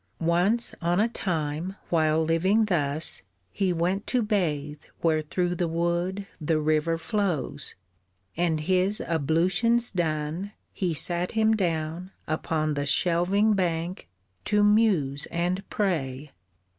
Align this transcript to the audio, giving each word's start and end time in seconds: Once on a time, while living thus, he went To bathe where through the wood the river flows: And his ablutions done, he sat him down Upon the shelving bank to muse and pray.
Once 0.23 0.73
on 0.81 0.99
a 0.99 1.07
time, 1.07 1.75
while 1.89 2.25
living 2.25 2.65
thus, 2.65 3.21
he 3.51 3.71
went 3.71 4.07
To 4.07 4.23
bathe 4.23 4.81
where 5.01 5.21
through 5.21 5.53
the 5.53 5.67
wood 5.67 6.25
the 6.41 6.57
river 6.59 6.97
flows: 6.97 7.75
And 8.35 8.61
his 8.61 8.99
ablutions 8.99 9.91
done, 9.91 10.53
he 10.73 10.95
sat 10.95 11.33
him 11.33 11.55
down 11.55 12.09
Upon 12.27 12.73
the 12.73 12.87
shelving 12.87 13.53
bank 13.53 14.09
to 14.45 14.63
muse 14.63 15.27
and 15.27 15.63
pray. 15.69 16.31